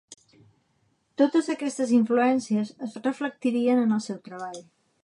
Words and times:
Totes 1.21 1.51
aquestes 1.55 1.93
influències 1.99 2.73
es 2.89 2.97
reflectirien 3.05 3.85
en 3.87 3.97
el 4.01 4.07
seu 4.09 4.23
treball. 4.31 4.61